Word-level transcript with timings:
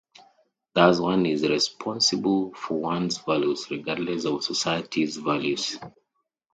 Thus, 0.73 0.99
one 0.99 1.27
is 1.27 1.47
responsible 1.47 2.55
for 2.55 2.79
one's 2.81 3.19
values, 3.19 3.69
regardless 3.69 4.25
of 4.25 4.43
society's 4.43 5.15
values. 5.17 5.77